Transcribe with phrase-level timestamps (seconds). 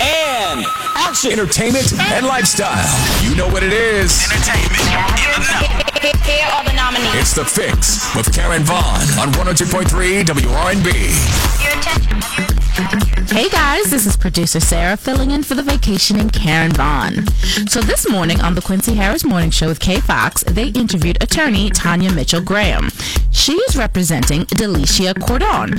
[0.00, 0.64] And
[0.96, 1.32] action.
[1.32, 2.88] Entertainment and lifestyle.
[3.22, 4.26] You know what it is.
[4.32, 5.82] Entertainment in the know.
[6.24, 7.14] Here are the nominees.
[7.14, 11.62] It's The Fix with Karen Vaughn on 102.3 WRNB.
[11.62, 12.62] Your attention.
[13.34, 17.26] Hey guys, this is producer Sarah filling in for the vacationing Karen Vaughn.
[17.68, 20.00] So this morning on the Quincy Harris Morning Show with K.
[20.00, 22.90] Foxx, they interviewed attorney Tanya Mitchell Graham.
[23.32, 25.70] She is representing Delicia Cordon.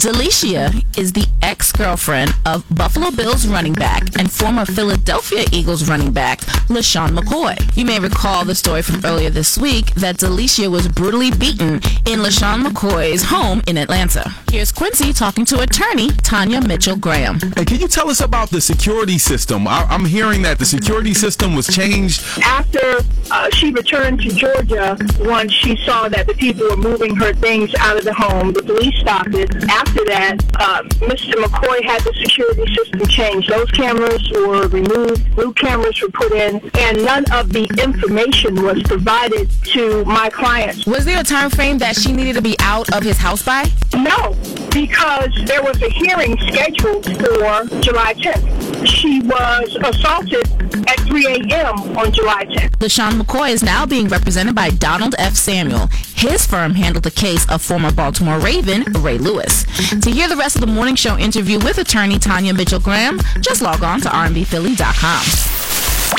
[0.00, 6.40] Delicia is the ex-girlfriend of Buffalo Bills running back and former Philadelphia Eagles running back
[6.68, 7.54] LeSean McCoy.
[7.76, 11.74] You may recall the story from earlier this week that Delicia was brutally beaten
[12.06, 14.34] in LeSean McCoy's home in Atlanta.
[14.50, 17.38] Here's Quincy talking to attorney Tanya Mitchell Graham.
[17.56, 19.68] Hey, can you tell us about the security system?
[19.68, 22.22] I, am hearing that the security system was changed.
[22.42, 23.00] After
[23.30, 27.74] uh, she returned to Georgia, once she saw that the people were moving her things
[27.80, 29.50] out of the home, the police stopped it.
[29.68, 31.32] After that, uh, Mr.
[31.34, 33.50] McCoy had the security system changed.
[33.50, 38.82] Those cameras were removed, new cameras were put in, and none of the information was
[38.84, 40.86] provided to my clients.
[40.86, 43.64] Was there a time frame that she needed to be out of his house by?
[43.94, 44.36] No,
[44.72, 48.61] because there was a hearing scheduled for July 10th.
[48.86, 50.46] She was assaulted
[50.88, 51.96] at 3 a.m.
[51.96, 52.70] on July 10th.
[52.78, 55.34] LeSean McCoy is now being represented by Donald F.
[55.34, 55.88] Samuel.
[56.14, 59.64] His firm handled the case of former Baltimore Raven Ray Lewis.
[60.00, 63.62] To hear the rest of the morning show interview with attorney Tanya Mitchell Graham, just
[63.62, 65.51] log on to rnbphilly.com.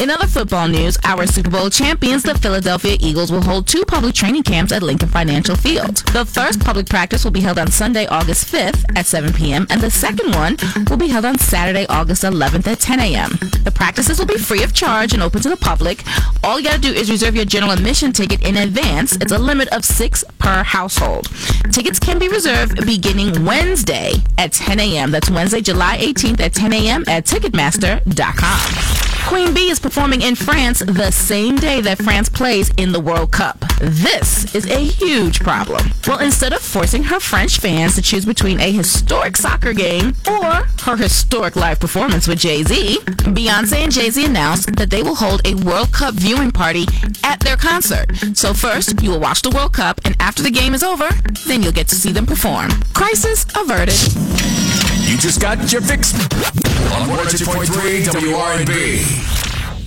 [0.01, 4.13] In other football news, our Super Bowl champions, the Philadelphia Eagles, will hold two public
[4.13, 5.97] training camps at Lincoln Financial Field.
[6.11, 9.79] The first public practice will be held on Sunday, August 5th at 7 p.m., and
[9.79, 10.57] the second one
[10.89, 13.31] will be held on Saturday, August 11th at 10 a.m.
[13.63, 16.03] The practices will be free of charge and open to the public.
[16.43, 19.15] All you gotta do is reserve your general admission ticket in advance.
[19.17, 21.29] It's a limit of six per household.
[21.71, 25.11] Tickets can be reserved beginning Wednesday at 10 a.m.
[25.11, 27.03] That's Wednesday, July 18th at 10 a.m.
[27.07, 28.92] at Ticketmaster.com.
[29.27, 33.31] Queen Bee is performing in France the same day that France plays in the World
[33.31, 33.57] Cup.
[33.79, 35.89] This is a huge problem.
[36.07, 40.65] Well, instead of forcing her French fans to choose between a historic soccer game or
[40.83, 45.55] her historic live performance with Jay-Z, Beyonce and Jay-Z announced that they will hold a
[45.55, 46.85] World Cup viewing party
[47.23, 48.11] at their concert.
[48.33, 51.09] So first, you will watch the World Cup, and after the game is over,
[51.47, 52.69] then you'll get to see them perform.
[52.93, 54.72] Crisis averted.
[55.05, 59.42] You just got your fix on 102.3 WRNB.